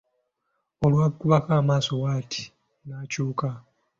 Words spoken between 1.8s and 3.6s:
bw'ati n'akyuka.